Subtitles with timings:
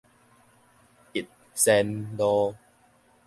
[1.13, 1.23] 逸
[1.53, 2.55] 仙路